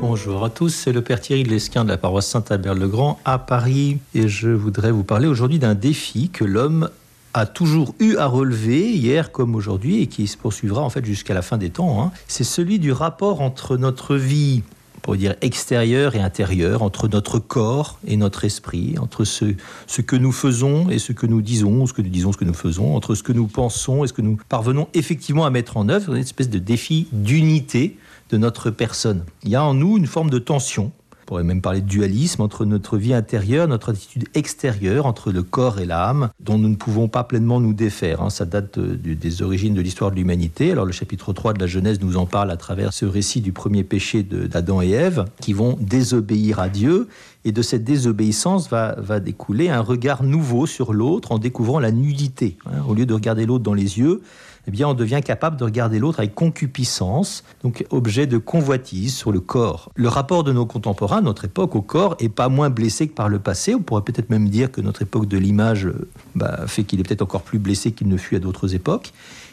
Bonjour 0.00 0.42
à 0.46 0.48
tous, 0.48 0.70
c'est 0.70 0.92
le 0.92 1.02
Père 1.02 1.20
Thierry 1.20 1.42
de 1.42 1.50
l'Esquin 1.50 1.84
de 1.84 1.90
la 1.90 1.98
paroisse 1.98 2.26
Saint-Albert-le-Grand 2.26 3.20
à 3.26 3.38
Paris 3.38 3.98
et 4.14 4.28
je 4.28 4.48
voudrais 4.48 4.92
vous 4.92 5.04
parler 5.04 5.28
aujourd'hui 5.28 5.58
d'un 5.58 5.74
défi 5.74 6.30
que 6.30 6.42
l'homme 6.42 6.88
a 7.34 7.44
toujours 7.44 7.94
eu 8.00 8.16
à 8.16 8.24
relever, 8.24 8.92
hier 8.92 9.30
comme 9.30 9.54
aujourd'hui, 9.54 10.00
et 10.00 10.06
qui 10.06 10.26
se 10.26 10.38
poursuivra 10.38 10.80
en 10.80 10.88
fait 10.88 11.04
jusqu'à 11.04 11.34
la 11.34 11.42
fin 11.42 11.58
des 11.58 11.68
temps. 11.68 12.02
Hein. 12.02 12.12
C'est 12.28 12.44
celui 12.44 12.78
du 12.78 12.92
rapport 12.92 13.42
entre 13.42 13.76
notre 13.76 14.16
vie 14.16 14.62
pour 15.02 15.16
dire 15.16 15.34
extérieure 15.42 16.16
et 16.16 16.20
intérieure, 16.20 16.82
entre 16.82 17.06
notre 17.06 17.38
corps 17.38 17.98
et 18.06 18.16
notre 18.16 18.46
esprit, 18.46 18.94
entre 18.98 19.24
ce, 19.24 19.54
ce 19.86 20.00
que 20.00 20.16
nous 20.16 20.32
faisons 20.32 20.88
et 20.88 20.98
ce 20.98 21.12
que 21.12 21.26
nous 21.26 21.42
disons, 21.42 21.86
ce 21.86 21.92
que 21.92 22.00
nous 22.00 22.08
disons, 22.08 22.32
ce 22.32 22.38
que 22.38 22.46
nous 22.46 22.54
faisons, 22.54 22.96
entre 22.96 23.14
ce 23.14 23.22
que 23.22 23.32
nous 23.32 23.48
pensons 23.48 24.02
et 24.02 24.08
ce 24.08 24.14
que 24.14 24.22
nous 24.22 24.38
parvenons 24.48 24.88
effectivement 24.94 25.44
à 25.44 25.50
mettre 25.50 25.76
en 25.76 25.90
œuvre, 25.90 26.14
une 26.14 26.22
espèce 26.22 26.48
de 26.48 26.58
défi 26.58 27.06
d'unité 27.12 27.98
de 28.30 28.36
notre 28.36 28.70
personne. 28.70 29.24
Il 29.42 29.50
y 29.50 29.56
a 29.56 29.64
en 29.64 29.74
nous 29.74 29.96
une 29.96 30.06
forme 30.06 30.30
de 30.30 30.38
tension. 30.38 30.92
On 31.12 31.26
pourrait 31.26 31.44
même 31.44 31.60
parler 31.60 31.80
de 31.80 31.86
dualisme 31.86 32.42
entre 32.42 32.64
notre 32.64 32.96
vie 32.96 33.14
intérieure, 33.14 33.68
notre 33.68 33.90
attitude 33.90 34.24
extérieure, 34.34 35.06
entre 35.06 35.30
le 35.30 35.44
corps 35.44 35.78
et 35.78 35.86
l'âme, 35.86 36.30
dont 36.40 36.58
nous 36.58 36.68
ne 36.68 36.74
pouvons 36.74 37.06
pas 37.06 37.22
pleinement 37.22 37.60
nous 37.60 37.72
défaire. 37.72 38.20
Hein. 38.20 38.30
Ça 38.30 38.44
date 38.44 38.80
des 38.80 39.42
origines 39.42 39.74
de 39.74 39.80
l'histoire 39.80 40.10
de 40.10 40.16
l'humanité. 40.16 40.72
Alors 40.72 40.86
le 40.86 40.92
chapitre 40.92 41.32
3 41.32 41.52
de 41.52 41.60
la 41.60 41.68
Genèse 41.68 42.00
nous 42.00 42.16
en 42.16 42.26
parle 42.26 42.50
à 42.50 42.56
travers 42.56 42.92
ce 42.92 43.04
récit 43.06 43.40
du 43.40 43.52
premier 43.52 43.84
péché 43.84 44.24
d'Adam 44.24 44.82
et 44.82 44.90
Ève, 44.90 45.24
qui 45.40 45.52
vont 45.52 45.76
désobéir 45.80 46.58
à 46.58 46.68
Dieu. 46.68 47.06
Et 47.44 47.52
de 47.52 47.62
cette 47.62 47.84
désobéissance 47.84 48.68
va, 48.68 49.20
découler 49.20 49.70
un 49.70 49.80
regard 49.80 50.24
nouveau 50.24 50.66
sur 50.66 50.92
l'autre 50.92 51.30
en 51.30 51.38
découvrant 51.38 51.78
la 51.78 51.92
nudité. 51.92 52.56
Hein. 52.66 52.82
Au 52.88 52.94
lieu 52.94 53.06
de 53.06 53.14
regarder 53.14 53.46
l'autre 53.46 53.62
dans 53.62 53.74
les 53.74 53.98
yeux, 53.98 54.20
eh 54.66 54.70
bien, 54.70 54.88
on 54.88 54.94
devient 54.94 55.20
capable 55.24 55.56
de 55.56 55.64
regarder 55.64 55.98
l'autre 55.98 56.20
avec 56.20 56.34
concupiscence, 56.34 57.44
donc 57.62 57.84
objet 57.90 58.26
de 58.26 58.38
convoitise 58.38 59.16
sur 59.16 59.32
le 59.32 59.40
corps. 59.40 59.90
Le 59.94 60.08
rapport 60.08 60.44
de 60.44 60.52
nos 60.52 60.66
contemporains, 60.66 61.20
notre 61.20 61.44
époque 61.44 61.74
au 61.76 61.82
corps, 61.82 62.16
est 62.18 62.28
pas 62.28 62.48
moins 62.48 62.70
blessé 62.70 63.08
que 63.08 63.14
par 63.14 63.28
le 63.28 63.38
passé. 63.38 63.74
On 63.74 63.80
pourrait 63.80 64.02
peut-être 64.02 64.30
même 64.30 64.48
dire 64.48 64.70
que 64.70 64.80
notre 64.80 65.02
époque 65.02 65.26
de 65.28 65.38
l'image 65.38 65.88
bah, 66.34 66.66
fait 66.66 66.84
qu'il 66.84 67.00
est 67.00 67.04
peut-être 67.04 67.22
encore 67.22 67.42
plus 67.42 67.58
blessé 67.58 67.92
qu'il 67.92 68.08
ne 68.08 68.16
fut 68.16 68.36
à 68.36 68.38
d'autres 68.38 68.74
époques. 68.74 69.12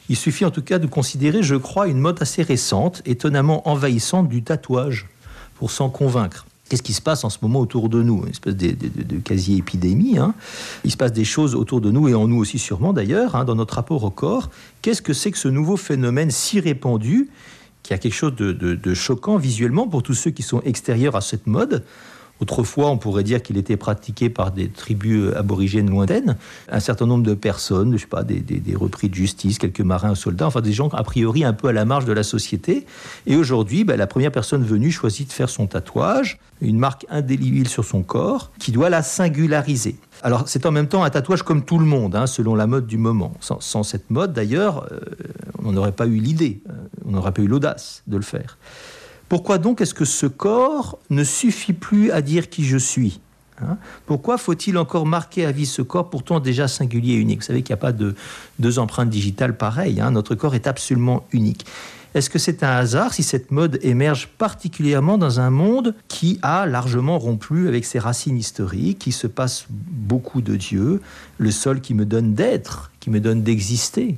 Il 0.10 0.16
suffit 0.16 0.46
en 0.46 0.52
tout 0.52 0.62
cas 0.62 0.80
de 0.80 0.88
considérer, 0.88 1.44
je 1.44 1.56
crois, 1.56 1.88
une 1.88 2.00
mode 2.00 2.22
assez 2.22 2.42
récente, 2.42 3.02
étonnamment 3.06 3.68
envahissante 3.68 4.30
du 4.30 4.44
tatouage, 4.44 5.08
pour 5.56 5.72
s'en 5.72 5.90
convaincre. 5.90 6.47
Qu'est-ce 6.70 6.84
qui 6.84 6.94
se 6.94 7.02
passe 7.02 7.24
en 7.24 7.30
ce 7.30 7.38
moment 7.42 7.60
autour 7.60 7.90
de 7.90 8.02
nous? 8.02 8.24
Une 8.24 8.30
espèce 8.30 8.56
de, 8.56 9.18
quasi-épidémie. 9.24 10.18
Hein. 10.18 10.34
Il 10.84 10.92
se 10.92 10.98
passe 10.98 11.14
des 11.14 11.24
choses 11.24 11.56
autour 11.56 11.82
de 11.82 11.92
nous 11.92 12.08
et 12.10 12.14
en 12.14 12.28
nous 12.28 12.38
aussi 12.38 12.60
sûrement 12.60 12.94
d'ailleurs, 12.94 13.36
hein, 13.36 13.46
dans 13.46 13.56
notre 13.56 13.76
rapport 13.76 14.04
au 14.04 14.10
corps. 14.10 14.50
Qu'est-ce 14.82 15.02
que 15.02 15.14
c'est 15.14 15.32
que 15.32 15.38
ce 15.38 15.48
nouveau 15.48 15.78
phénomène 15.78 16.32
si 16.32 16.60
répandu 16.60 17.30
qui 17.84 17.94
a 17.94 17.98
quelque 17.98 18.14
chose 18.14 18.36
de 18.36 18.94
choquant 18.94 19.38
visuellement 19.38 19.88
pour 19.88 20.04
tous 20.04 20.14
ceux 20.14 20.32
qui 20.32 20.44
sont 20.44 20.62
extérieurs 20.62 21.16
à 21.16 21.22
cette 21.22 21.48
mode? 21.48 21.84
Autrefois, 22.40 22.90
on 22.90 22.98
pourrait 22.98 23.24
dire 23.24 23.42
qu'il 23.42 23.58
était 23.58 23.78
pratiqué 23.78 24.30
par 24.30 24.52
des 24.52 24.70
tribus 24.70 25.34
aborigènes 25.36 25.90
lointaines. 25.90 26.38
Un 26.70 26.80
certain 26.80 27.06
nombre 27.06 27.24
de 27.24 27.34
personnes, 27.34 27.94
je 27.94 28.02
sais 28.02 28.08
pas, 28.08 28.24
des, 28.24 28.44
repris 28.76 29.10
de 29.10 29.16
justice, 29.16 29.58
quelques 29.58 29.82
marins, 29.82 30.16
soldats, 30.16 30.48
enfin 30.48 30.62
des 30.62 30.74
gens 30.74 30.90
a 30.90 31.04
priori 31.04 31.44
un 31.44 31.54
peu 31.54 31.68
à 31.68 31.74
la 31.74 31.86
marge 31.86 32.06
de 32.06 32.14
la 32.14 32.24
société. 32.24 32.86
Et 33.26 33.36
aujourd'hui, 33.36 33.84
ben, 33.84 33.98
la 33.98 34.08
première 34.08 34.32
personne 34.32 34.64
venue 34.64 34.92
choisit 34.92 35.28
de 35.28 35.34
faire 35.34 35.50
son 35.50 35.68
tatouage, 35.68 36.40
une 36.62 36.78
marque 36.78 37.06
indélébile 37.10 37.68
sur 37.68 37.86
son 37.86 38.04
corps, 38.04 38.52
qui 38.60 38.72
doit 38.72 38.90
la 38.90 39.02
singulariser. 39.02 39.96
Alors 40.24 40.44
c'est 40.48 40.66
en 40.66 40.72
même 40.72 40.88
temps 40.88 41.04
un 41.04 41.10
tatouage 41.10 41.44
comme 41.44 41.64
tout 41.64 41.80
le 41.80 41.86
monde, 41.86 42.16
hein, 42.16 42.28
selon 42.28 42.56
la 42.56 42.68
mode 42.68 42.88
du 42.88 42.98
moment. 42.98 43.34
Sans, 43.40 43.84
cette 43.84 44.10
mode, 44.10 44.34
d'ailleurs, 44.34 44.88
euh, 44.92 45.00
on 45.64 45.72
n'aurait 45.72 45.92
pas 45.92 46.08
eu 46.08 46.18
l'idée, 46.18 46.62
euh, 46.70 46.74
on 47.06 47.12
n'aurait 47.12 47.32
pas 47.32 47.42
eu 47.42 47.48
l'audace 47.48 48.04
de 48.08 48.18
le 48.18 48.24
faire. 48.24 48.58
Pourquoi 49.30 49.58
donc 49.58 49.82
est-ce 49.82 49.94
que 49.94 50.06
ce 50.06 50.26
corps 50.26 51.00
ne 51.10 51.24
suffit 51.24 51.74
plus 51.74 52.12
à 52.12 52.22
dire 52.22 52.50
qui 52.50 52.64
je 52.64 52.78
suis 52.78 53.20
hein? 53.62 53.78
Pourquoi 54.06 54.38
faut-il 54.38 54.78
encore 54.78 55.06
marquer 55.06 55.46
à 55.46 55.52
vie 55.52 55.66
ce 55.66 55.82
corps 55.82 56.10
pourtant 56.10 56.40
déjà 56.40 56.68
singulier 56.68 57.14
et 57.14 57.18
unique? 57.18 57.40
Vous 57.40 57.46
savez 57.46 57.62
qu'il 57.62 57.74
n'y 57.74 57.80
a 57.80 57.82
pas 57.82 57.92
de 57.92 58.16
deux 58.60 58.80
empreintes 58.80 59.10
digitales 59.10 59.58
pareilles. 59.58 60.00
Hein 60.00 60.12
Notre 60.12 60.36
corps 60.36 60.56
est 60.56 60.68
absolument 60.68 61.26
unique. 61.32 61.66
Est-ce 62.14 62.30
que 62.30 62.40
c'est 62.40 62.64
un 62.64 62.72
hasard 62.72 63.14
si 63.14 63.22
cette 63.22 63.52
mode 63.52 63.80
émerge 63.84 64.30
particulièrement 64.38 65.18
dans 65.18 65.40
un 65.40 65.50
monde 65.50 65.94
qui 66.08 66.40
a 66.42 66.66
largement 66.66 67.20
rompu 67.20 67.68
avec 67.68 67.86
ses 67.86 68.00
racines 68.00 68.38
historiques, 68.38 68.98
qui 68.98 69.12
se 69.12 69.28
passe 69.28 69.68
beaucoup 69.70 70.42
de 70.42 70.56
Dieu, 70.56 71.02
le 71.38 71.52
sol 71.52 71.82
qui 71.82 71.94
me 71.94 72.06
donne 72.06 72.34
d'être, 72.34 72.92
qui 73.02 73.10
me 73.10 73.20
donne 73.20 73.44
d'exister? 73.44 74.18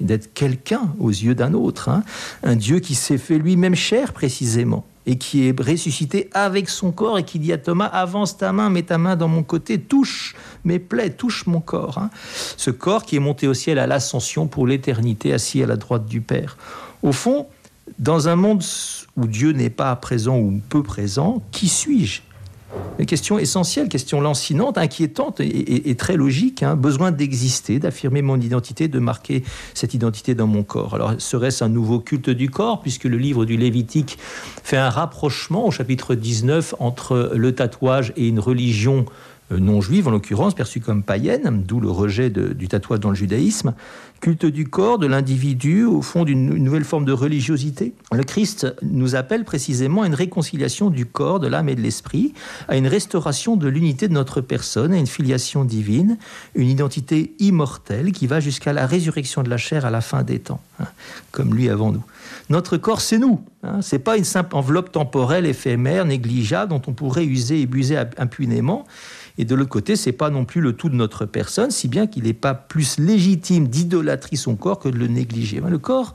D'être 0.00 0.32
quelqu'un 0.34 0.94
aux 0.98 1.10
yeux 1.10 1.34
d'un 1.34 1.54
autre, 1.54 1.88
hein. 1.88 2.04
un 2.42 2.56
Dieu 2.56 2.80
qui 2.80 2.94
s'est 2.94 3.18
fait 3.18 3.38
lui-même 3.38 3.74
chair 3.74 4.12
précisément 4.12 4.84
et 5.06 5.16
qui 5.16 5.46
est 5.46 5.58
ressuscité 5.58 6.28
avec 6.32 6.68
son 6.68 6.90
corps 6.90 7.18
et 7.18 7.24
qui 7.24 7.38
dit 7.38 7.52
à 7.52 7.58
Thomas 7.58 7.86
avance 7.86 8.36
ta 8.36 8.52
main, 8.52 8.70
mets 8.70 8.82
ta 8.82 8.98
main 8.98 9.14
dans 9.14 9.28
mon 9.28 9.44
côté, 9.44 9.80
touche 9.80 10.34
mes 10.64 10.80
plaies, 10.80 11.10
touche 11.10 11.46
mon 11.46 11.60
corps. 11.60 11.98
Hein. 11.98 12.10
Ce 12.56 12.70
corps 12.70 13.04
qui 13.04 13.16
est 13.16 13.20
monté 13.20 13.46
au 13.46 13.54
ciel 13.54 13.78
à 13.78 13.86
l'ascension 13.86 14.48
pour 14.48 14.66
l'éternité, 14.66 15.32
assis 15.32 15.62
à 15.62 15.66
la 15.66 15.76
droite 15.76 16.06
du 16.06 16.20
Père. 16.20 16.58
Au 17.02 17.12
fond, 17.12 17.46
dans 18.00 18.28
un 18.28 18.36
monde 18.36 18.64
où 19.16 19.26
Dieu 19.26 19.52
n'est 19.52 19.70
pas 19.70 19.94
présent 19.94 20.38
ou 20.38 20.60
peu 20.68 20.82
présent, 20.82 21.42
qui 21.52 21.68
suis-je? 21.68 22.22
Une 22.98 23.06
question 23.06 23.38
essentielle, 23.38 23.88
question 23.88 24.20
lancinante, 24.20 24.78
inquiétante 24.78 25.40
et, 25.40 25.94
très 25.96 26.16
logique. 26.16 26.62
Hein. 26.62 26.76
Besoin 26.76 27.10
d'exister, 27.10 27.78
d'affirmer 27.78 28.22
mon 28.22 28.40
identité, 28.40 28.88
de 28.88 28.98
marquer 28.98 29.44
cette 29.74 29.94
identité 29.94 30.34
dans 30.34 30.46
mon 30.46 30.62
corps. 30.62 30.94
Alors, 30.94 31.14
serait-ce 31.18 31.62
un 31.62 31.68
nouveau 31.68 32.00
culte 32.00 32.30
du 32.30 32.50
corps, 32.50 32.80
puisque 32.80 33.04
le 33.04 33.18
livre 33.18 33.44
du 33.44 33.56
Lévitique 33.56 34.18
fait 34.64 34.78
un 34.78 34.90
rapprochement 34.90 35.66
au 35.66 35.70
chapitre 35.70 36.14
19 36.14 36.74
entre 36.78 37.32
le 37.34 37.54
tatouage 37.54 38.12
et 38.16 38.28
une 38.28 38.40
religion 38.40 39.06
non 39.50 39.80
juive 39.80 40.08
en 40.08 40.10
l'occurrence, 40.10 40.54
perçue 40.54 40.80
comme 40.80 41.02
païenne, 41.02 41.62
d'où 41.66 41.80
le 41.80 41.90
rejet 41.90 42.30
du 42.30 42.68
tatouage 42.68 43.00
dans 43.00 43.10
le 43.10 43.14
judaïsme, 43.14 43.74
culte 44.20 44.46
du 44.46 44.66
corps, 44.66 44.98
de 44.98 45.06
l'individu, 45.06 45.84
au 45.84 46.02
fond 46.02 46.24
d'une 46.24 46.54
nouvelle 46.56 46.84
forme 46.84 47.04
de 47.04 47.12
religiosité. 47.12 47.92
Le 48.12 48.24
Christ 48.24 48.66
nous 48.82 49.14
appelle 49.14 49.44
précisément 49.44 50.02
à 50.02 50.06
une 50.06 50.14
réconciliation 50.14 50.90
du 50.90 51.06
corps, 51.06 51.38
de 51.38 51.46
l'âme 51.46 51.68
et 51.68 51.74
de 51.74 51.80
l'esprit, 51.80 52.32
à 52.68 52.76
une 52.76 52.86
restauration 52.86 53.56
de 53.56 53.68
l'unité 53.68 54.08
de 54.08 54.14
notre 54.14 54.40
personne, 54.40 54.92
à 54.92 54.96
une 54.96 55.06
filiation 55.06 55.64
divine, 55.64 56.18
une 56.54 56.68
identité 56.68 57.34
immortelle 57.38 58.12
qui 58.12 58.26
va 58.26 58.40
jusqu'à 58.40 58.72
la 58.72 58.86
résurrection 58.86 59.42
de 59.42 59.50
la 59.50 59.58
chair 59.58 59.84
à 59.84 59.90
la 59.90 60.00
fin 60.00 60.22
des 60.22 60.38
temps, 60.38 60.60
hein, 60.80 60.86
comme 61.30 61.54
lui 61.54 61.68
avant 61.68 61.92
nous. 61.92 62.02
Notre 62.48 62.76
corps, 62.76 63.00
c'est 63.00 63.18
nous. 63.18 63.44
Hein, 63.62 63.80
c'est 63.82 63.98
pas 63.98 64.16
une 64.16 64.24
simple 64.24 64.56
enveloppe 64.56 64.92
temporelle 64.92 65.46
éphémère, 65.46 66.04
négligeable, 66.04 66.70
dont 66.70 66.82
on 66.86 66.92
pourrait 66.92 67.24
user 67.24 67.60
et 67.60 67.66
buser 67.66 67.98
impunément. 68.16 68.86
Et 69.38 69.44
de 69.44 69.54
l'autre 69.54 69.70
côté, 69.70 69.96
c'est 69.96 70.12
pas 70.12 70.30
non 70.30 70.44
plus 70.44 70.60
le 70.60 70.72
tout 70.72 70.88
de 70.88 70.94
notre 70.94 71.26
personne, 71.26 71.70
si 71.70 71.88
bien 71.88 72.06
qu'il 72.06 72.24
n'est 72.24 72.32
pas 72.32 72.54
plus 72.54 72.98
légitime 72.98 73.68
d'idolâtrer 73.68 74.36
son 74.36 74.56
corps 74.56 74.78
que 74.78 74.88
de 74.88 74.96
le 74.96 75.08
négliger. 75.08 75.60
Le 75.66 75.78
corps 75.78 76.14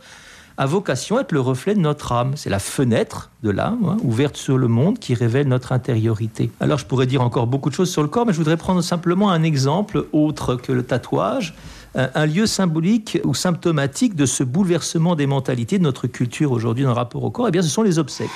a 0.57 0.65
vocation 0.65 1.17
à 1.17 1.21
être 1.21 1.31
le 1.31 1.39
reflet 1.39 1.75
de 1.75 1.79
notre 1.79 2.11
âme. 2.11 2.33
C'est 2.35 2.49
la 2.49 2.59
fenêtre 2.59 3.31
de 3.41 3.49
l'âme, 3.49 3.85
hein, 3.87 3.97
ouverte 4.03 4.37
sur 4.37 4.57
le 4.57 4.67
monde, 4.67 4.99
qui 4.99 5.13
révèle 5.13 5.47
notre 5.47 5.71
intériorité. 5.71 6.51
Alors 6.59 6.77
je 6.77 6.85
pourrais 6.85 7.07
dire 7.07 7.21
encore 7.21 7.47
beaucoup 7.47 7.69
de 7.69 7.75
choses 7.75 7.89
sur 7.89 8.01
le 8.01 8.07
corps, 8.07 8.25
mais 8.25 8.33
je 8.33 8.37
voudrais 8.37 8.57
prendre 8.57 8.81
simplement 8.81 9.31
un 9.31 9.43
exemple 9.43 10.05
autre 10.11 10.55
que 10.55 10.71
le 10.71 10.83
tatouage, 10.83 11.55
un 11.95 12.25
lieu 12.25 12.45
symbolique 12.45 13.19
ou 13.25 13.33
symptomatique 13.33 14.15
de 14.15 14.25
ce 14.25 14.43
bouleversement 14.43 15.15
des 15.15 15.27
mentalités 15.27 15.77
de 15.77 15.83
notre 15.83 16.07
culture 16.07 16.51
aujourd'hui 16.51 16.83
dans 16.83 16.91
le 16.91 16.95
rapport 16.95 17.23
au 17.23 17.31
corps. 17.31 17.47
Eh 17.49 17.51
bien, 17.51 17.61
ce 17.61 17.69
sont 17.69 17.83
les 17.83 17.99
obsèques 17.99 18.29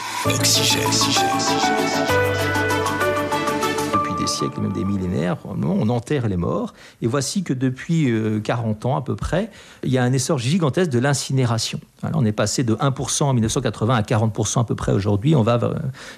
siècles, 4.36 4.62
même 4.62 4.74
des 4.74 4.84
millénaires, 4.84 5.38
on 5.46 5.90
enterre 5.90 6.28
les 6.28 6.38
morts. 6.38 6.74
Et 7.02 7.08
voici 7.08 7.44
que 7.44 7.54
depuis 7.54 8.12
40 8.44 8.86
euh, 8.86 8.90
ans 8.90 8.98
à 8.98 9.02
peu 9.02 9.16
près, 9.16 9.50
il 9.84 9.92
y 9.92 9.98
a 9.98 10.04
un 10.04 10.12
essor 10.12 10.38
gigantesque 10.38 10.92
de 10.92 11.00
l'incinération. 11.00 11.80
on 12.14 12.26
est 12.26 12.32
passé 12.32 12.64
de 12.64 12.76
1% 12.76 13.24
en 13.24 13.34
1980 13.34 13.96
à 13.96 14.02
40% 14.02 14.62
à 14.62 14.64
peu 14.64 14.76
près 14.76 14.92
aujourd'hui. 14.92 15.36
On 15.36 15.44
va 15.44 15.58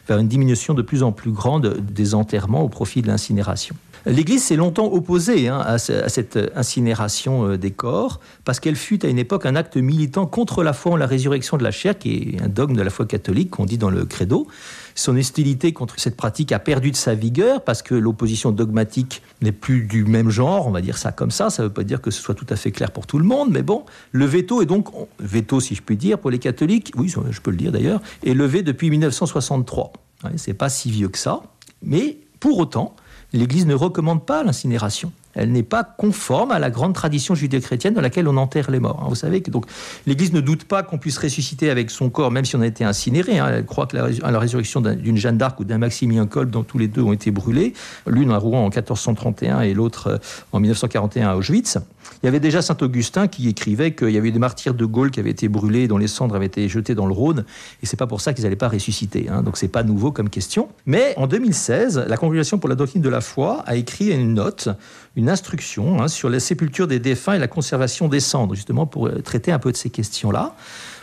vers 0.07 0.17
une 0.17 0.27
diminution 0.27 0.73
de 0.73 0.81
plus 0.81 1.03
en 1.03 1.11
plus 1.11 1.31
grande 1.31 1.77
des 1.77 2.15
enterrements 2.15 2.61
au 2.61 2.69
profit 2.69 3.01
de 3.01 3.07
l'incinération. 3.07 3.75
L'Église 4.07 4.41
s'est 4.41 4.55
longtemps 4.55 4.89
opposée 4.91 5.49
hein, 5.49 5.59
à, 5.59 5.77
cette 5.77 6.39
incinération 6.55 7.45
euh, 7.45 7.57
des 7.57 7.71
corps, 7.71 8.21
parce 8.45 8.61
qu'elle 8.61 8.77
fut 8.77 9.05
à 9.05 9.09
une 9.09 9.19
époque 9.19 9.45
un 9.45 9.55
acte 9.57 9.75
militant 9.75 10.25
contre 10.25 10.63
la 10.63 10.71
foi 10.71 10.93
en 10.93 10.95
la 10.95 11.07
résurrection 11.07 11.57
de 11.57 11.63
la 11.63 11.71
chair, 11.71 11.97
qui 11.97 12.37
est 12.37 12.41
un 12.41 12.47
dogme 12.47 12.77
de 12.77 12.81
la 12.81 12.89
foi 12.89 13.05
catholique 13.05 13.49
qu'on 13.49 13.65
dit 13.65 13.77
dans 13.77 13.89
le 13.89 14.05
credo. 14.05 14.47
Son 14.95 15.17
hostilité 15.17 15.73
contre 15.73 15.99
cette 15.99 16.15
pratique 16.15 16.53
a 16.53 16.59
perdu 16.59 16.91
de 16.91 16.95
sa 16.95 17.15
vigueur, 17.15 17.61
parce 17.63 17.81
que 17.81 17.95
l'opposition 17.95 18.51
dogmatique 18.51 19.21
n'est 19.41 19.51
plus 19.51 19.81
du 19.81 20.05
même 20.05 20.29
genre, 20.29 20.67
on 20.67 20.71
va 20.71 20.79
dire 20.79 20.97
ça 20.97 21.11
comme 21.11 21.31
ça, 21.31 21.49
ça 21.49 21.63
ne 21.63 21.67
veut 21.67 21.73
pas 21.73 21.83
dire 21.83 21.99
que 21.99 22.09
ce 22.09 22.21
soit 22.21 22.35
tout 22.35 22.47
à 22.49 22.55
fait 22.55 22.71
clair 22.71 22.91
pour 22.91 23.07
tout 23.07 23.19
le 23.19 23.25
monde, 23.25 23.49
mais 23.51 23.61
bon, 23.61 23.83
le 24.13 24.25
veto 24.25 24.61
est 24.61 24.65
donc, 24.65 24.87
veto 25.19 25.59
si 25.59 25.75
je 25.75 25.81
puis 25.81 25.97
dire, 25.97 26.17
pour 26.17 26.31
les 26.31 26.39
catholiques, 26.39 26.93
oui, 26.95 27.09
je 27.09 27.41
peux 27.41 27.51
le 27.51 27.57
dire 27.57 27.73
d'ailleurs, 27.73 28.01
est 28.23 28.33
levé 28.33 28.61
depuis 28.61 28.89
1963. 28.89 29.91
C'est 30.37 30.53
pas 30.53 30.69
si 30.69 30.91
vieux 30.91 31.09
que 31.09 31.17
ça, 31.17 31.41
mais 31.83 32.19
pour 32.39 32.57
autant, 32.59 32.95
l'Église 33.33 33.65
ne 33.65 33.73
recommande 33.73 34.25
pas 34.25 34.43
l'incinération. 34.43 35.11
elle 35.35 35.51
n'est 35.51 35.63
pas 35.63 35.83
conforme 35.83 36.51
à 36.51 36.57
la 36.57 36.71
grande 36.71 36.93
tradition 36.93 37.35
judéo-chrétienne 37.35 37.93
dans 37.93 38.01
laquelle 38.01 38.27
on 38.27 38.37
enterre 38.37 38.71
les 38.71 38.79
morts. 38.79 39.01
Hein. 39.03 39.07
Vous 39.09 39.15
savez 39.15 39.41
que 39.41 39.51
donc 39.51 39.65
l'Église 40.07 40.33
ne 40.33 40.41
doute 40.41 40.63
pas 40.63 40.81
qu'on 40.81 40.97
puisse 40.97 41.17
ressusciter 41.19 41.69
avec 41.69 41.91
son 41.91 42.09
corps, 42.09 42.31
même 42.31 42.45
si 42.45 42.55
on 42.55 42.61
a 42.61 42.65
été 42.65 42.83
incinéré. 42.83 43.37
Hein. 43.37 43.47
Elle 43.49 43.65
croit 43.65 43.85
que 43.85 43.97
la, 43.97 44.39
résurrection 44.39 44.81
d'une 44.81 45.17
Jeanne 45.17 45.37
d'Arc 45.37 45.59
ou 45.59 45.63
d'un 45.63 45.77
Maximilien 45.77 46.25
Kolb, 46.25 46.49
dont 46.49 46.63
tous 46.63 46.79
les 46.79 46.87
deux 46.87 47.03
ont 47.03 47.13
été 47.13 47.29
brûlés, 47.29 47.73
l'une 48.07 48.31
à 48.31 48.37
Rouen 48.37 48.61
en 48.61 48.69
1431 48.69 49.61
et 49.61 49.73
l'autre 49.73 50.07
euh, 50.07 50.17
en 50.53 50.59
1941 50.59 51.29
à 51.29 51.35
Auschwitz. 51.35 51.77
Il 52.21 52.25
y 52.25 52.29
avait 52.29 52.39
déjà 52.39 52.61
saint 52.61 52.77
Augustin 52.81 53.27
qui 53.27 53.47
écrivait 53.47 53.93
qu'il 53.93 54.09
y 54.09 54.17
avait 54.17 54.31
des 54.31 54.39
martyrs 54.39 54.73
de 54.73 54.85
Gaulle 54.85 55.11
qui 55.11 55.19
avaient 55.19 55.29
été 55.29 55.47
brûlés, 55.47 55.87
dont 55.87 55.97
les 55.97 56.07
cendres 56.07 56.35
avaient 56.35 56.47
été 56.47 56.67
jetées 56.67 56.95
dans 56.95 57.05
le 57.05 57.13
Rhône, 57.13 57.45
et 57.81 57.85
c'est 57.85 57.97
pas 57.97 58.07
pour 58.07 58.21
ça 58.21 58.33
qu'ils 58.33 58.43
n'allaient 58.43 58.55
pas 58.55 58.69
ressusciter. 58.69 59.27
Hein. 59.29 59.43
Donc 59.43 59.57
c'est 59.57 59.67
pas 59.67 59.83
nouveau 59.83 60.11
comme 60.11 60.29
question. 60.29 60.69
Mais 60.85 61.13
en 61.17 61.27
2016, 61.27 62.05
la 62.07 62.17
Congrégation 62.17 62.57
pour 62.57 62.69
la 62.69 62.75
doctrine 62.75 63.01
de 63.01 63.09
la 63.09 63.21
foi 63.21 63.63
a 63.65 63.75
écrit 63.75 64.11
une 64.11 64.33
note, 64.33 64.69
une 65.15 65.29
instruction 65.29 66.01
hein, 66.01 66.07
sur 66.07 66.29
la 66.29 66.39
sépulture 66.39 66.87
des 66.87 66.99
défunts 66.99 67.33
et 67.33 67.39
la 67.39 67.47
conservation 67.47 68.07
des 68.07 68.19
cendres, 68.19 68.55
justement 68.55 68.85
pour 68.85 69.07
euh, 69.07 69.21
traiter 69.21 69.51
un 69.51 69.59
peu 69.59 69.71
de 69.71 69.77
ces 69.77 69.89
questions-là 69.89 70.55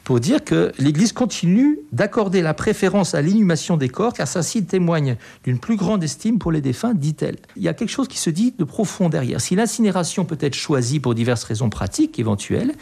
pour 0.04 0.20
dire 0.20 0.44
que 0.44 0.70
l'Église 0.78 1.12
continue 1.12 1.78
d'accorder 1.92 2.42
la 2.42 2.54
préférence 2.54 3.14
à 3.14 3.22
l'inhumation 3.22 3.76
des 3.76 3.88
corps, 3.88 4.12
car 4.12 4.28
ça 4.28 4.42
ci 4.42 4.64
témoigne 4.64 5.16
d'une 5.44 5.58
plus 5.58 5.76
grande 5.76 6.04
estime 6.04 6.38
pour 6.38 6.52
les 6.52 6.60
défunts, 6.60 6.94
dit-elle. 6.94 7.36
Il 7.56 7.62
y 7.62 7.68
a 7.68 7.74
quelque 7.74 7.88
chose 7.88 8.08
qui 8.08 8.18
se 8.18 8.30
dit 8.30 8.54
de 8.56 8.64
profond 8.64 9.08
derrière. 9.08 9.40
Si 9.40 9.56
l'incinération 9.56 10.24
peut 10.24 10.38
être 10.40 10.54
choisie 10.54 11.00
pour 11.00 11.14
diverses 11.14 11.44
raisons 11.44 11.70
pratiques 11.70 12.18
éventuelles, 12.18 12.72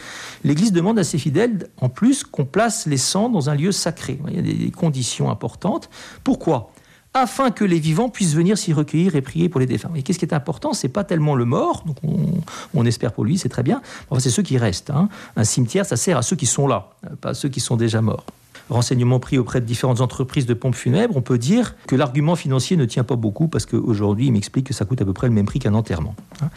l'Église 0.45 0.73
demande 0.73 0.99
à 0.99 1.05
ses 1.05 1.19
fidèles, 1.19 1.69
en 1.77 1.89
plus, 1.89 2.25
qu'on 2.25 2.45
place 2.45 2.87
les 2.87 2.97
cendres 2.97 3.35
dans 3.35 3.51
un 3.51 3.55
lieu 3.55 3.73
sacré. 3.73 4.19
Il 4.29 4.35
y 4.35 4.39
a 4.39 4.43
des 4.43 4.71
conditions 4.71 5.31
importantes. 5.31 5.89
Pourquoi? 6.25 6.73
Afin 7.15 7.51
que 7.51 7.65
les 7.65 7.79
vivants 7.79 8.09
puissent 8.09 8.35
venir 8.35 8.57
s'y 8.57 8.73
recueillir 8.73 9.17
et 9.17 9.23
prier 9.23 9.49
pour 9.49 9.61
les 9.61 9.67
défunts. 9.67 9.91
Et 9.95 10.03
qu'est-ce 10.03 10.19
qui 10.19 10.25
est 10.25 10.35
important 10.35 10.73
C'est 10.73 10.89
pas 10.89 11.05
tellement 11.05 11.35
le 11.35 11.45
mort, 11.45 11.85
on, 12.75 12.87
espère 12.87 13.13
pour 13.13 13.25
lui, 13.25 13.39
c'est 13.39 13.49
très 13.49 13.63
bien. 13.63 13.83
Enfin, 14.09 14.21
c'est 14.21 14.31
ceux 14.31 14.43
qui 14.43 14.59
restent. 14.59 14.91
Hein. 14.91 15.09
Un 15.37 15.45
cimetière, 15.45 15.87
ça 15.87 15.97
sert 15.97 16.17
à 16.17 16.23
ceux 16.23 16.37
qui 16.37 16.47
sont 16.47 16.67
là, 16.67 16.91
pas 17.21 17.31
à 17.31 17.35
ceux 17.35 17.49
qui 17.49 17.61
sont 17.61 17.77
déjà 17.77 18.01
morts 18.01 18.25
renseignements 18.73 19.21
pris 19.21 19.39
auprès 19.39 19.61
de 19.61 19.67
différentes 19.67 20.01
entreprises 20.01 20.47
de 20.47 20.55
pompes 20.55 20.75
funèbres, 20.75 21.17
on 21.17 21.23
peut 21.23 21.39
dire 21.39 21.77
que 21.87 21.97
l'argument 21.97 22.37
financier 22.37 22.77
ne 22.77 22.85
tient 22.85 23.05
pas 23.05 23.17
beaucoup 23.17 23.49
parce 23.49 23.67
qu'aujourd'hui, 23.67 24.27
il 24.27 24.33
m'explique 24.33 24.67
que 24.67 24.75
ça 24.75 24.85
coûte 24.85 25.01
à 25.01 25.05
peu 25.05 25.13
près 25.13 25.29
le 25.29 25.35
même 25.35 25.47
prix 25.47 25.59
qu'un 25.59 25.75
enterrement. 25.75 26.15
Hein. 26.43 26.49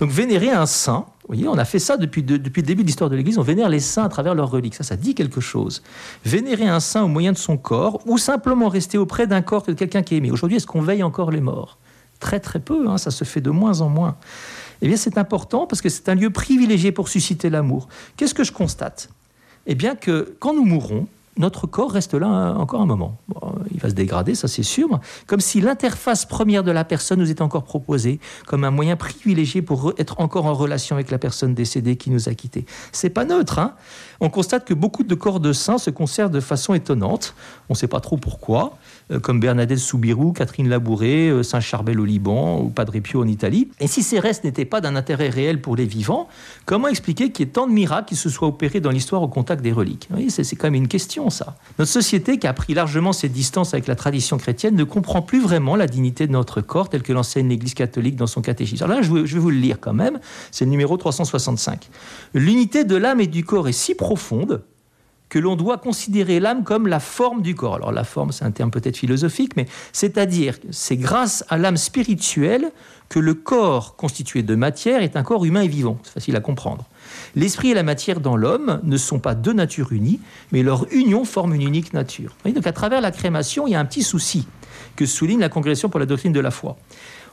Donc 0.00 0.10
vénérer 0.10 0.50
un 0.50 0.66
saint, 0.66 1.06
voyez, 1.28 1.46
on 1.46 1.58
a 1.58 1.64
fait 1.64 1.78
ça 1.78 1.96
depuis, 1.96 2.22
le 2.22 2.38
début 2.38 2.82
de 2.82 2.86
l'histoire 2.86 3.10
de 3.10 3.16
l'Église, 3.16 3.38
on 3.38 3.42
vénère 3.42 3.68
les 3.68 3.80
saints 3.80 4.04
à 4.04 4.08
travers 4.08 4.34
leurs 4.34 4.50
reliques. 4.50 4.74
Ça, 4.74 4.82
ça 4.82 4.96
dit 4.96 5.14
quelque 5.14 5.40
chose. 5.40 5.82
Vénérer 6.24 6.66
un 6.66 6.80
saint 6.80 7.02
au 7.02 7.08
moyen 7.08 7.32
de 7.32 7.38
son 7.38 7.56
corps 7.56 8.00
ou 8.06 8.18
simplement 8.18 8.68
rester 8.68 8.98
auprès 8.98 9.26
d'un 9.26 9.42
corps 9.42 9.62
de 9.62 9.74
quelqu'un 9.74 10.02
qui 10.02 10.14
est 10.14 10.18
aimé. 10.18 10.30
Aujourd'hui, 10.30 10.56
est-ce 10.56 10.66
qu'on 10.66 10.80
veille 10.80 11.02
encore 11.02 11.30
les 11.30 11.40
morts? 11.40 11.78
Très 12.18 12.40
très 12.40 12.58
peu, 12.58 12.88
hein, 12.88 12.98
ça 12.98 13.10
se 13.10 13.24
fait 13.24 13.40
de 13.40 13.50
moins 13.50 13.80
en 13.80 13.88
moins. 13.88 14.16
Eh 14.80 14.88
bien, 14.88 14.96
c'est 14.96 15.18
important 15.18 15.66
parce 15.66 15.82
que 15.82 15.88
c'est 15.88 16.08
un 16.08 16.14
lieu 16.14 16.30
privilégié 16.30 16.92
pour 16.92 17.08
susciter 17.08 17.50
l'amour. 17.50 17.88
Qu'est-ce 18.16 18.34
que 18.34 18.44
je 18.44 18.52
constate? 18.52 19.10
Eh 19.66 19.74
bien, 19.74 19.96
que 19.96 20.34
quand 20.40 20.54
nous 20.54 20.64
mourrons, 20.64 21.06
notre 21.38 21.66
corps 21.66 21.92
reste 21.92 22.14
là 22.14 22.54
encore 22.56 22.80
un 22.80 22.86
moment. 22.86 23.18
il 23.70 23.80
va 23.80 23.88
se 23.88 23.94
dégrader, 23.94 24.34
ça 24.34 24.48
c'est 24.48 24.62
sûr, 24.62 25.00
comme 25.26 25.40
si 25.40 25.60
l'interface 25.60 26.26
première 26.26 26.64
de 26.64 26.70
la 26.70 26.84
personne 26.84 27.20
nous 27.20 27.30
était 27.30 27.42
encore 27.42 27.64
proposée 27.64 28.20
comme 28.46 28.64
un 28.64 28.70
moyen 28.70 28.96
privilégié 28.96 29.62
pour 29.62 29.92
être 29.98 30.20
encore 30.20 30.46
en 30.46 30.54
relation 30.54 30.96
avec 30.96 31.10
la 31.10 31.18
personne 31.18 31.54
décédée 31.54 31.96
qui 31.96 32.10
nous 32.10 32.28
a 32.28 32.34
quittés. 32.34 32.66
C'est 32.92 33.10
pas 33.10 33.24
neutre. 33.24 33.58
Hein 33.58 33.74
On 34.20 34.30
constate 34.30 34.64
que 34.64 34.74
beaucoup 34.74 35.04
de 35.04 35.14
corps 35.14 35.40
de 35.40 35.52
saints 35.52 35.78
se 35.78 35.90
conservent 35.90 36.30
de 36.30 36.40
façon 36.40 36.74
étonnante. 36.74 37.34
On 37.68 37.74
ne 37.74 37.78
sait 37.78 37.88
pas 37.88 38.00
trop 38.00 38.16
pourquoi. 38.16 38.76
Euh, 39.10 39.20
comme 39.20 39.40
Bernadette 39.40 39.78
Soubirou, 39.78 40.32
Catherine 40.32 40.68
Labouré, 40.68 41.28
euh, 41.28 41.42
Saint-Charbel 41.42 41.98
au 41.98 42.04
Liban 42.04 42.60
ou 42.60 42.68
Padre 42.68 42.98
Pio 42.98 43.22
en 43.22 43.26
Italie. 43.26 43.68
Et 43.80 43.86
si 43.86 44.02
ces 44.02 44.18
restes 44.18 44.44
n'étaient 44.44 44.66
pas 44.66 44.80
d'un 44.80 44.96
intérêt 44.96 45.30
réel 45.30 45.60
pour 45.62 45.76
les 45.76 45.86
vivants, 45.86 46.28
comment 46.66 46.88
expliquer 46.88 47.32
qu'il 47.32 47.46
y 47.46 47.48
ait 47.48 47.52
tant 47.52 47.66
de 47.66 47.72
miracles 47.72 48.08
qui 48.08 48.16
se 48.16 48.28
soient 48.28 48.48
opérés 48.48 48.80
dans 48.80 48.90
l'histoire 48.90 49.22
au 49.22 49.28
contact 49.28 49.62
des 49.62 49.72
reliques? 49.72 50.08
C'est 50.28 50.56
quand 50.56 50.66
même 50.66 50.74
une 50.74 50.88
question, 50.88 51.30
ça. 51.30 51.56
Notre 51.78 51.90
société, 51.90 52.38
qui 52.38 52.46
a 52.46 52.52
pris 52.52 52.74
largement 52.74 53.12
ses 53.12 53.28
distances 53.28 53.72
avec 53.72 53.86
la 53.86 53.96
tradition 53.96 54.36
chrétienne, 54.36 54.74
ne 54.74 54.84
comprend 54.84 55.22
plus 55.22 55.40
vraiment 55.40 55.76
la 55.76 55.86
dignité 55.86 56.26
de 56.26 56.32
notre 56.32 56.60
corps 56.60 56.88
tel 56.90 57.02
que 57.02 57.12
l'enseigne 57.12 57.48
l'Église 57.48 57.74
catholique 57.74 58.16
dans 58.16 58.26
son 58.26 58.42
catéchisme. 58.42 58.84
Alors 58.84 58.98
là, 58.98 59.02
je 59.02 59.12
vais 59.12 59.40
vous 59.40 59.50
le 59.50 59.58
lire 59.58 59.78
quand 59.80 59.94
même, 59.94 60.18
c'est 60.50 60.64
le 60.64 60.70
numéro 60.70 60.96
365. 60.96 61.88
L'unité 62.34 62.84
de 62.84 62.96
l'âme 62.96 63.20
et 63.20 63.26
du 63.26 63.44
corps 63.44 63.68
est 63.68 63.72
si 63.72 63.94
profonde 63.94 64.62
que 65.28 65.38
l'on 65.38 65.56
doit 65.56 65.78
considérer 65.78 66.40
l'âme 66.40 66.64
comme 66.64 66.86
la 66.86 67.00
forme 67.00 67.42
du 67.42 67.54
corps. 67.54 67.76
Alors 67.76 67.92
la 67.92 68.04
forme, 68.04 68.32
c'est 68.32 68.44
un 68.44 68.50
terme 68.50 68.70
peut-être 68.70 68.96
philosophique, 68.96 69.56
mais 69.56 69.66
c'est-à-dire 69.92 70.60
que 70.60 70.66
c'est 70.70 70.96
grâce 70.96 71.44
à 71.48 71.58
l'âme 71.58 71.76
spirituelle 71.76 72.72
que 73.08 73.18
le 73.18 73.34
corps 73.34 73.96
constitué 73.96 74.42
de 74.42 74.54
matière 74.54 75.02
est 75.02 75.16
un 75.16 75.22
corps 75.22 75.44
humain 75.44 75.62
et 75.62 75.68
vivant. 75.68 75.98
C'est 76.02 76.12
facile 76.12 76.36
à 76.36 76.40
comprendre. 76.40 76.84
L'esprit 77.36 77.70
et 77.70 77.74
la 77.74 77.82
matière 77.82 78.20
dans 78.20 78.36
l'homme 78.36 78.80
ne 78.82 78.96
sont 78.96 79.18
pas 79.18 79.34
deux 79.34 79.52
natures 79.52 79.92
unies, 79.92 80.20
mais 80.52 80.62
leur 80.62 80.86
union 80.92 81.24
forme 81.24 81.54
une 81.54 81.62
unique 81.62 81.94
nature. 81.94 82.34
Donc 82.44 82.66
à 82.66 82.72
travers 82.72 83.00
la 83.00 83.10
crémation, 83.10 83.66
il 83.66 83.72
y 83.72 83.74
a 83.74 83.80
un 83.80 83.84
petit 83.84 84.02
souci 84.02 84.46
que 84.96 85.06
souligne 85.06 85.40
la 85.40 85.48
Congrégation 85.48 85.88
pour 85.88 86.00
la 86.00 86.06
doctrine 86.06 86.32
de 86.32 86.40
la 86.40 86.50
foi. 86.50 86.76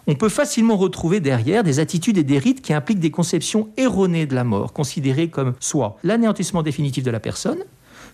On 0.07 0.15
peut 0.15 0.29
facilement 0.29 0.77
retrouver 0.77 1.19
derrière 1.19 1.63
des 1.63 1.79
attitudes 1.79 2.17
et 2.19 2.23
des 2.23 2.37
rites 2.37 2.61
qui 2.61 2.73
impliquent 2.73 2.99
des 2.99 3.11
conceptions 3.11 3.69
erronées 3.75 4.27
de 4.27 4.35
la 4.35 4.43
mort, 4.43 4.71
considérées 4.71 5.29
comme 5.29 5.53
soit 5.59 5.97
l'anéantissement 6.03 6.61
définitif 6.61 7.03
de 7.03 7.09
la 7.09 7.19
personne, 7.19 7.57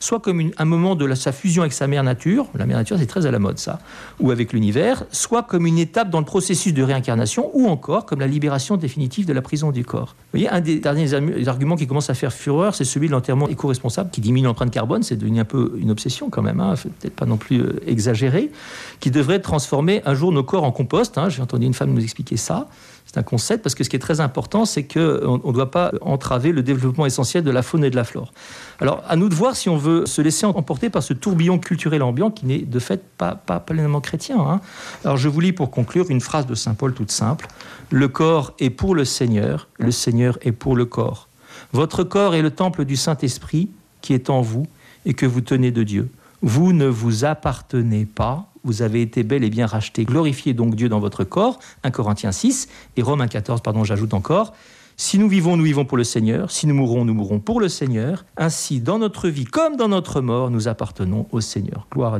soit 0.01 0.19
comme 0.19 0.51
un 0.57 0.65
moment 0.65 0.95
de 0.95 1.13
sa 1.15 1.31
fusion 1.31 1.61
avec 1.61 1.71
sa 1.71 1.87
mère 1.87 2.03
nature, 2.03 2.47
la 2.55 2.65
mère 2.65 2.77
nature 2.77 2.97
c'est 2.99 3.05
très 3.05 3.25
à 3.25 3.31
la 3.31 3.39
mode 3.39 3.59
ça, 3.59 3.79
ou 4.19 4.31
avec 4.31 4.51
l'univers, 4.51 5.05
soit 5.11 5.43
comme 5.43 5.65
une 5.65 5.77
étape 5.77 6.09
dans 6.09 6.19
le 6.19 6.25
processus 6.25 6.73
de 6.73 6.83
réincarnation, 6.83 7.51
ou 7.53 7.67
encore 7.67 8.05
comme 8.05 8.19
la 8.19 8.27
libération 8.27 8.75
définitive 8.75 9.25
de 9.25 9.33
la 9.33 9.41
prison 9.41 9.71
du 9.71 9.85
corps. 9.85 10.15
Vous 10.33 10.39
voyez, 10.39 10.49
un 10.49 10.59
des 10.59 10.79
derniers 10.79 11.13
arguments 11.47 11.75
qui 11.75 11.87
commence 11.87 12.09
à 12.09 12.13
faire 12.13 12.33
fureur, 12.33 12.75
c'est 12.75 12.83
celui 12.83 13.07
de 13.07 13.11
l'enterrement 13.11 13.47
éco-responsable 13.47 14.09
qui 14.09 14.21
diminue 14.21 14.47
l'empreinte 14.47 14.71
carbone, 14.71 15.03
c'est 15.03 15.15
devenu 15.15 15.39
un 15.39 15.45
peu 15.45 15.73
une 15.77 15.91
obsession 15.91 16.29
quand 16.29 16.41
même, 16.41 16.59
hein, 16.59 16.73
peut-être 16.99 17.15
pas 17.15 17.25
non 17.25 17.37
plus 17.37 17.61
euh, 17.61 17.79
exagéré, 17.85 18.51
qui 18.99 19.11
devrait 19.11 19.39
transformer 19.39 20.01
un 20.05 20.15
jour 20.15 20.31
nos 20.31 20.43
corps 20.43 20.63
en 20.63 20.71
compost. 20.71 21.17
Hein. 21.17 21.29
J'ai 21.29 21.41
entendu 21.41 21.65
une 21.65 21.73
femme 21.73 21.93
nous 21.93 22.03
expliquer 22.03 22.37
ça. 22.37 22.67
C'est 23.05 23.17
un 23.17 23.23
concept 23.23 23.63
parce 23.63 23.75
que 23.75 23.83
ce 23.83 23.89
qui 23.89 23.95
est 23.95 23.99
très 23.99 24.21
important, 24.21 24.65
c'est 24.65 24.83
qu'on 24.83 25.41
ne 25.43 25.51
doit 25.51 25.71
pas 25.71 25.91
entraver 26.01 26.51
le 26.51 26.63
développement 26.63 27.05
essentiel 27.05 27.43
de 27.43 27.51
la 27.51 27.61
faune 27.61 27.83
et 27.83 27.89
de 27.89 27.95
la 27.95 28.03
flore. 28.03 28.31
Alors, 28.79 29.03
à 29.07 29.15
nous 29.15 29.27
de 29.27 29.35
voir 29.35 29.55
si 29.55 29.69
on 29.69 29.77
veut 29.77 30.05
se 30.05 30.21
laisser 30.21 30.45
emporter 30.45 30.89
par 30.89 31.03
ce 31.03 31.13
tourbillon 31.13 31.59
culturel 31.59 32.03
ambiant 32.03 32.31
qui 32.31 32.45
n'est 32.45 32.59
de 32.59 32.79
fait 32.79 33.03
pas, 33.17 33.35
pleinement 33.35 34.01
chrétien. 34.01 34.39
Hein. 34.39 34.61
Alors, 35.03 35.17
je 35.17 35.27
vous 35.27 35.39
lis 35.39 35.53
pour 35.53 35.71
conclure 35.71 36.09
une 36.09 36.21
phrase 36.21 36.45
de 36.45 36.55
Saint 36.55 36.73
Paul 36.73 36.93
toute 36.93 37.11
simple. 37.11 37.47
Le 37.89 38.07
corps 38.07 38.53
est 38.59 38.69
pour 38.69 38.95
le 38.95 39.03
Seigneur, 39.03 39.67
le 39.77 39.91
Seigneur 39.91 40.37
est 40.41 40.53
pour 40.53 40.75
le 40.75 40.85
corps. 40.85 41.27
Votre 41.73 42.03
corps 42.03 42.35
est 42.35 42.41
le 42.41 42.51
temple 42.51 42.85
du 42.85 42.95
Saint-Esprit 42.95 43.69
qui 44.01 44.13
est 44.13 44.29
en 44.29 44.41
vous 44.41 44.67
et 45.05 45.13
que 45.13 45.25
vous 45.25 45.41
tenez 45.41 45.71
de 45.71 45.83
Dieu. 45.83 46.09
Vous 46.41 46.73
ne 46.73 46.87
vous 46.87 47.23
appartenez 47.23 48.05
pas, 48.05 48.50
vous 48.63 48.81
avez 48.81 49.01
été 49.01 49.23
bel 49.23 49.43
et 49.43 49.49
bien 49.49 49.65
racheté. 49.65 50.05
Glorifiez 50.05 50.53
donc 50.53 50.75
Dieu 50.75 50.89
dans 50.89 50.99
votre 50.99 51.23
corps, 51.23 51.59
1 51.83 51.91
Corinthiens 51.91 52.31
6, 52.31 52.67
et 52.97 53.01
Romains 53.01 53.27
14, 53.27 53.61
pardon, 53.61 53.83
j'ajoute 53.83 54.13
encore. 54.13 54.53
Si 54.97 55.17
nous 55.17 55.27
vivons, 55.27 55.57
nous 55.57 55.63
vivons 55.63 55.85
pour 55.85 55.97
le 55.97 56.03
Seigneur. 56.03 56.51
Si 56.51 56.67
nous 56.67 56.75
mourons, 56.75 57.05
nous 57.05 57.13
mourrons 57.15 57.39
pour 57.39 57.59
le 57.59 57.69
Seigneur. 57.69 58.23
Ainsi, 58.37 58.81
dans 58.81 58.99
notre 58.99 59.29
vie 59.29 59.45
comme 59.45 59.75
dans 59.75 59.87
notre 59.87 60.21
mort, 60.21 60.51
nous 60.51 60.67
appartenons 60.67 61.25
au 61.31 61.41
Seigneur. 61.41 61.87
Gloire 61.91 62.13
à 62.13 62.19